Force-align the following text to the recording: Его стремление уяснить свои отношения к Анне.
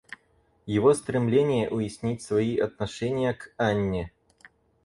Его 0.65 0.95
стремление 0.95 1.69
уяснить 1.69 2.23
свои 2.23 2.57
отношения 2.57 3.35
к 3.35 3.53
Анне. 3.57 4.11